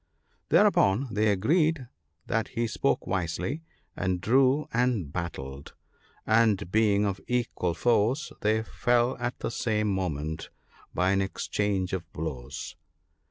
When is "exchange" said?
11.21-11.93